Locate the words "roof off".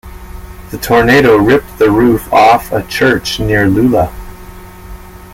1.91-2.71